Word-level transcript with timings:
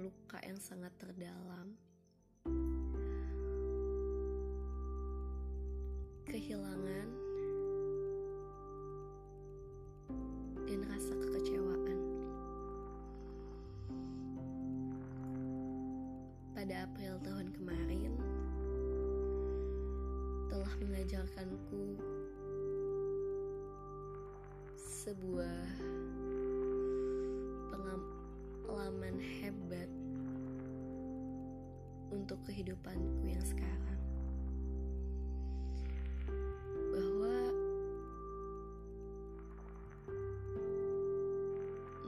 luka 0.00 0.40
yang 0.46 0.56
sangat 0.56 0.92
terdalam, 0.96 1.76
kehilangan, 6.24 7.08
dan 10.64 10.80
rasa 10.88 11.12
kekecewaan. 11.20 12.12
pada 16.62 16.86
April 16.86 17.18
tahun 17.26 17.50
kemarin 17.58 18.14
telah 20.46 20.72
mengajarkanku 20.78 21.98
sebuah 24.78 25.66
pengalaman 28.92 29.24
hebat 29.40 29.88
untuk 32.12 32.36
kehidupanku 32.44 33.24
yang 33.24 33.40
sekarang. 33.40 34.00
Bahwa 36.92 37.36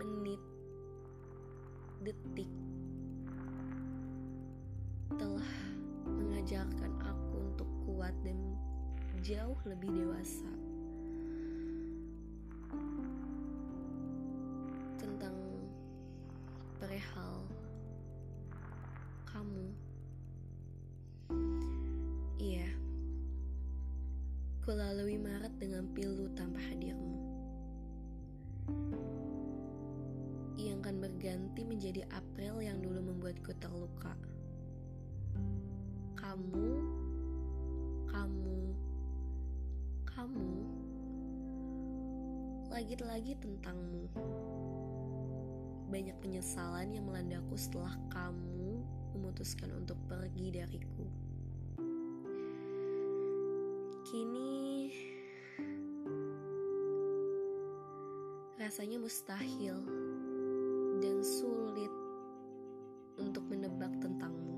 menit 0.00 0.40
detik 2.00 2.48
telah 5.20 5.52
mengajarkan 6.08 6.92
aku 7.04 7.36
untuk 7.44 7.68
kuat 7.84 8.16
dan 8.24 8.40
jauh 9.20 9.60
lebih 9.68 9.92
dewasa 9.92 10.48
kamu. 19.40 19.72
Iya, 22.36 22.68
kulalui 24.60 25.16
Maret 25.16 25.56
dengan 25.56 25.88
pilu 25.96 26.28
tanpa 26.36 26.60
hadirmu. 26.60 27.16
Yang 30.60 30.76
akan 30.84 30.96
berganti 31.00 31.64
menjadi 31.64 32.04
April 32.12 32.60
yang 32.60 32.84
dulu 32.84 33.00
membuatku 33.00 33.56
terluka 33.56 34.12
kamu, 36.20 36.84
kamu, 38.12 38.60
kamu, 40.04 40.52
lagi-lagi 42.68 43.40
tentangmu. 43.40 44.04
Banyak 45.88 46.16
penyesalan 46.20 46.92
yang 46.92 47.08
melandaku 47.08 47.56
setelah 47.56 47.96
kamu 48.12 48.79
memutuskan 49.14 49.70
untuk 49.74 49.96
pergi 50.06 50.54
dariku. 50.54 51.06
Kini 54.10 54.90
rasanya 58.60 58.98
mustahil 59.00 59.76
dan 61.00 61.16
sulit 61.24 61.92
untuk 63.16 63.42
menebak 63.48 63.90
tentangmu 64.02 64.50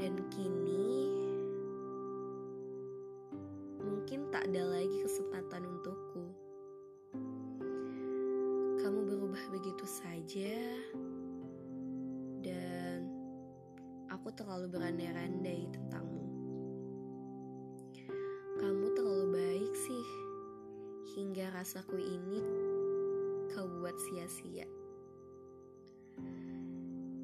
dan 0.00 0.16
kini 0.32 1.12
mungkin 3.84 4.32
tak 4.32 4.48
ada 4.48 4.64
lagi 4.64 4.96
kesempatan 5.04 5.68
untukku. 5.68 6.24
Kamu 8.80 8.98
berubah 9.04 9.44
begitu 9.52 9.84
saja, 9.84 10.56
aku 14.20 14.36
terlalu 14.36 14.68
berandai-andai 14.68 15.64
tentangmu. 15.72 16.28
Kamu 18.60 18.92
terlalu 18.92 19.26
baik 19.32 19.72
sih, 19.72 20.06
hingga 21.16 21.48
rasaku 21.56 21.96
ini 21.96 22.44
kau 23.48 23.64
buat 23.80 23.96
sia-sia. 23.96 24.68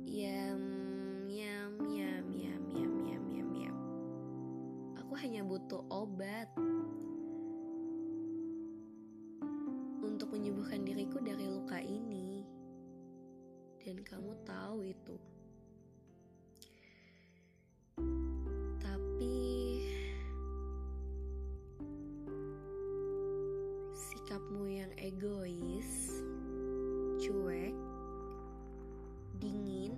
Yam, 0.08 0.64
yam, 1.28 1.76
yam, 1.84 2.24
yam, 2.32 2.64
yam, 2.72 2.94
yam, 3.04 3.24
yam, 3.28 3.50
yam. 3.52 3.76
Aku 4.96 5.12
hanya 5.20 5.44
butuh 5.44 5.84
obat 5.92 6.48
untuk 10.00 10.32
menyembuhkan 10.32 10.80
diriku 10.80 11.20
dari 11.20 11.44
luka 11.44 11.76
ini. 11.76 12.40
Dan 13.84 14.00
kamu 14.00 14.32
tahu 14.48 14.80
itu. 14.88 15.35
Egois, 25.26 26.22
cuek, 27.18 27.74
dingin, 29.42 29.90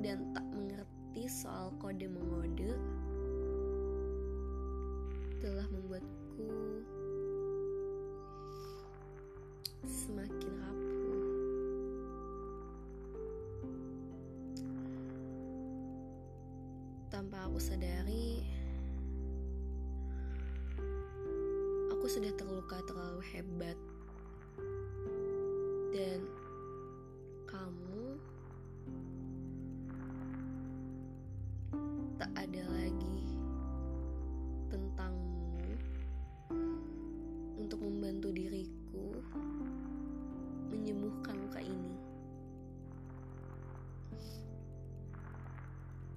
dan 0.00 0.32
tak 0.32 0.48
mengerti 0.48 1.28
soal 1.28 1.68
kode 1.76 2.08
mengode 2.08 2.72
telah 5.44 5.68
membuatku 5.68 6.48
semakin 9.84 10.52
rapuh. 10.56 11.24
Tanpa 17.12 17.44
aku 17.44 17.60
sadari, 17.60 18.40
aku 21.92 22.08
sudah 22.08 22.32
terluka 22.40 22.80
terlalu 22.88 23.20
hebat, 23.36 23.76
dan 26.04 26.20
kamu 27.48 28.04
tak 32.20 32.28
ada 32.36 32.60
lagi 32.76 33.24
tentangmu 34.68 35.64
untuk 37.56 37.80
membantu 37.80 38.36
diriku 38.36 39.16
menyembuhkan 40.68 41.40
luka 41.40 41.64
ini. 41.64 41.96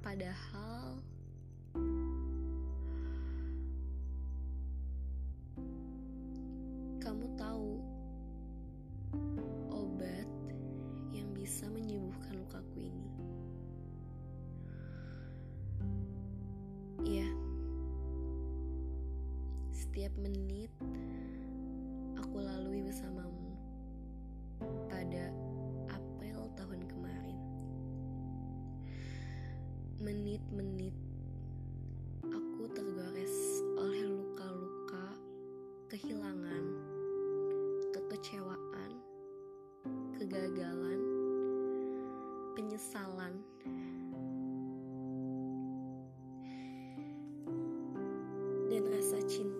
Padahal 0.03 0.99
setiap 19.97 20.13
menit 20.21 20.69
aku 22.21 22.37
lalui 22.37 22.85
bersamamu 22.85 23.49
pada 24.93 25.33
April 25.89 26.53
tahun 26.53 26.85
kemarin. 26.85 27.41
Menit-menit 29.97 30.93
aku 32.29 32.69
tergores 32.77 33.65
oleh 33.73 34.05
luka-luka, 34.05 35.17
kehilangan, 35.89 36.65
kekecewaan, 37.89 39.01
kegagalan, 40.21 41.01
penyesalan 42.53 43.33
dan 48.69 48.83
rasa 48.93 49.17
cinta 49.25 49.56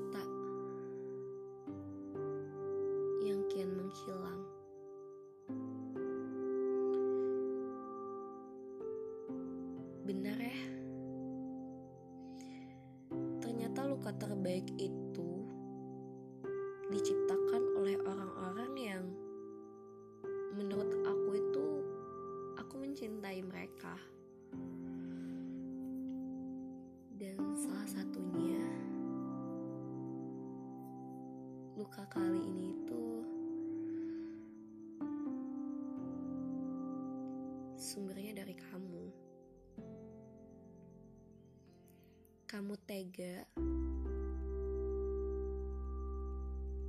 tega 42.98 43.46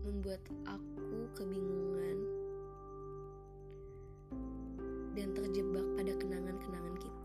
membuat 0.09 0.41
aku 0.65 1.29
kebingungan 1.37 2.19
dan 5.13 5.37
terjebak 5.37 5.85
pada 6.01 6.13
kenangan-kenangan 6.17 6.97
kita. 6.97 7.18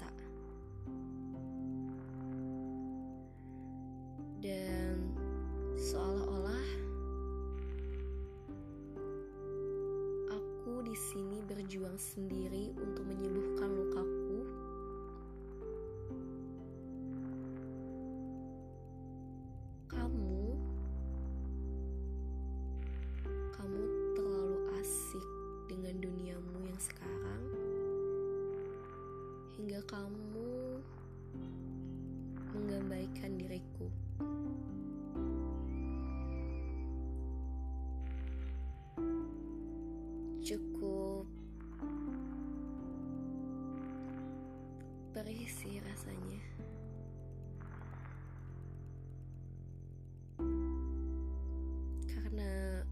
Cukup 40.44 41.24
berisi 45.16 45.80
rasanya. 45.80 46.44
Karena 52.12 52.84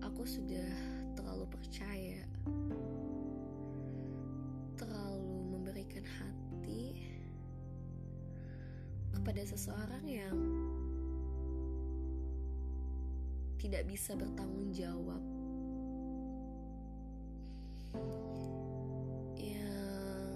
aku 0.00 0.24
sudah 0.24 0.72
terlalu 1.12 1.44
percaya, 1.60 2.24
terlalu 4.80 5.36
memberikan 5.52 6.08
hati 6.08 7.04
kepada 9.12 9.44
seseorang 9.44 10.08
yang 10.08 10.36
tidak 13.62 13.86
bisa 13.86 14.18
bertanggung 14.18 14.74
jawab, 14.74 15.22
yang 19.38 20.34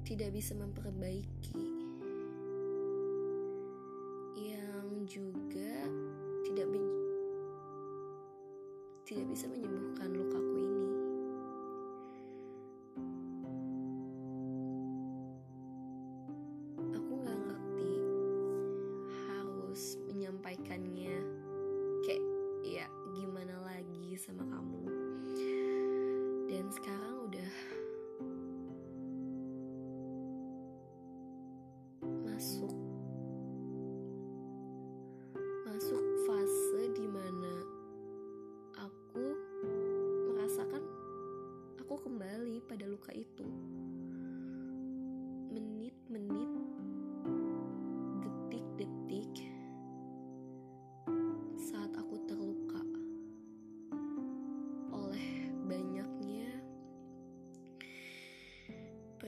tidak 0.00 0.32
bisa 0.32 0.56
memperbaiki, 0.56 1.69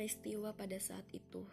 peristiwa 0.03 0.51
pada 0.51 0.75
saat 0.83 1.07
itu 1.15 1.47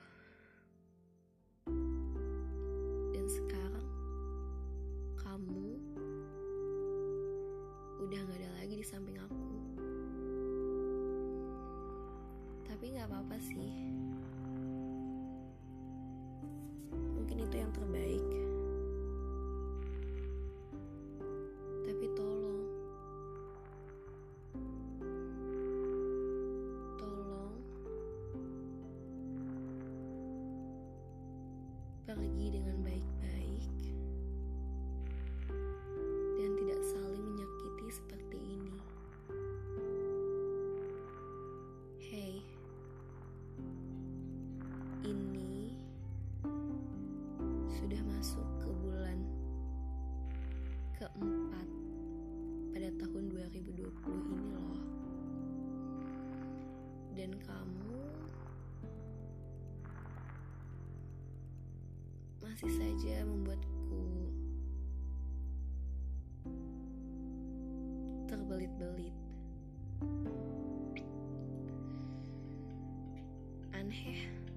sudah 47.79 48.03
masuk 48.11 48.43
ke 48.59 48.67
bulan 48.83 49.23
keempat 50.99 51.67
pada 52.75 52.89
tahun 52.99 53.23
2020 53.31 53.79
ini 54.19 54.47
loh. 54.51 54.83
Dan 57.15 57.31
kamu 57.39 57.95
masih 62.43 62.67
saja 62.67 63.23
membuatku 63.23 64.03
terbelit-belit. 68.27 69.15
Aneh. 73.71 74.48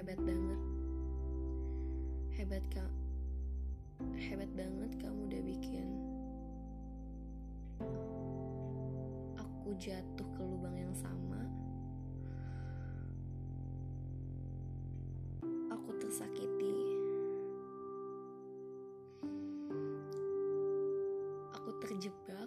Hebat 0.00 0.16
banget. 0.24 0.60
Hebat 2.32 2.64
kak. 2.72 2.92
Hebat 4.16 4.48
banget 4.56 4.96
kamu 4.96 5.28
udah 5.28 5.42
bikin 5.44 5.86
aku 9.36 9.76
jatuh 9.76 10.24
ke 10.24 10.40
lubang 10.40 10.72
yang 10.72 10.96
sama. 10.96 11.44
Aku 15.68 15.92
tersakiti 16.00 16.72
terjebak. 21.84 22.39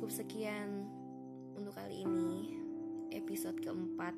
Cukup 0.00 0.16
sekian 0.16 0.88
untuk 1.60 1.76
kali 1.76 2.08
ini. 2.08 2.56
Episode 3.12 3.60
keempat 3.60 4.16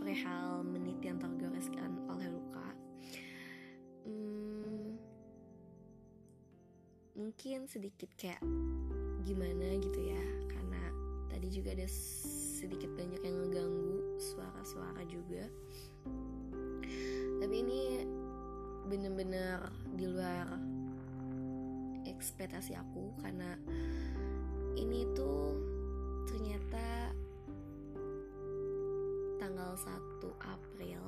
perihal 0.00 0.64
menit 0.64 0.96
yang 1.04 1.20
tergoreskan 1.20 2.00
oleh 2.08 2.32
luka. 2.32 2.68
Hmm, 4.08 4.96
mungkin 7.12 7.68
sedikit 7.68 8.08
kayak 8.16 8.40
gimana 9.20 9.76
gitu 9.84 10.00
ya, 10.00 10.24
karena 10.48 10.88
tadi 11.28 11.52
juga 11.52 11.76
ada 11.76 11.84
sedikit 12.56 12.88
banyak 12.96 13.20
yang 13.20 13.36
ngeganggu 13.36 14.16
suara-suara 14.16 15.04
juga. 15.12 15.44
Tapi 17.44 17.52
ini 17.52 18.00
bener-bener 18.88 19.60
di 19.92 20.08
luar 20.08 20.56
ekspektasi 22.08 22.72
aku 22.80 23.12
karena 23.20 23.60
ini 24.86 25.02
tuh 25.18 25.50
ternyata 26.30 27.10
tanggal 29.34 29.74
1 29.74 30.46
April 30.46 31.02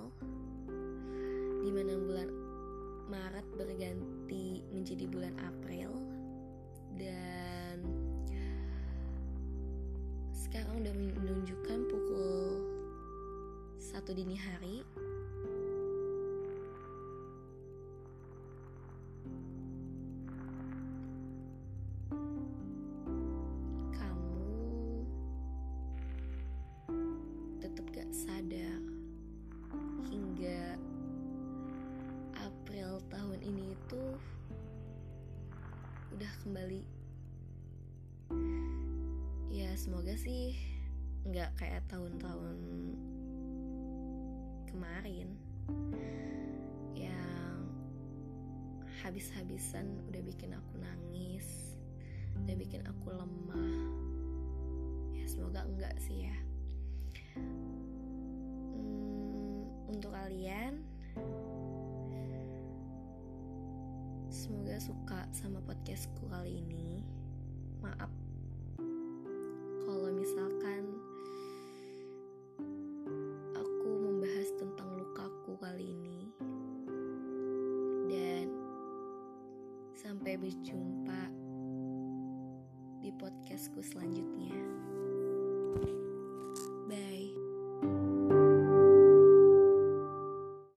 di 1.62 1.70
mana 1.70 1.94
bulan 1.94 2.26
Maret 3.06 3.46
berganti 3.54 4.66
menjadi 4.74 5.06
bulan 5.06 5.30
April 5.46 5.94
dan 6.98 7.86
sekarang 10.34 10.82
udah 10.82 10.94
menunjukkan 10.98 11.78
pukul 11.86 12.58
satu 13.78 14.10
dini 14.10 14.34
hari 14.34 14.82
sih 40.18 40.58
nggak 41.30 41.54
kayak 41.54 41.86
tahun-tahun 41.86 42.58
kemarin. 44.66 45.30
Yang 46.98 47.58
habis-habisan 48.98 49.86
udah 50.10 50.22
bikin 50.26 50.58
aku 50.58 50.74
nangis 50.82 51.78
udah 52.34 52.54
bikin 52.58 52.82
aku 52.82 53.14
lemah. 53.14 53.78
Ya 55.14 55.24
semoga 55.30 55.62
enggak 55.70 55.94
sih 56.02 56.26
ya. 56.26 56.36
Hmm, 58.74 59.70
untuk 59.86 60.10
kalian 60.10 60.82
semoga 64.34 64.82
suka 64.82 65.30
sama 65.30 65.62
podcastku 65.62 66.26
kali 66.26 66.58
ini. 66.58 67.06
Maaf 67.78 68.27